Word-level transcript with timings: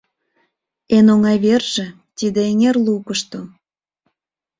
Эн 0.95 1.05
оҥай 1.13 1.37
верже— 1.45 1.85
тиде 2.17 2.41
эҥер 2.51 2.75
лукышто. 2.85 3.39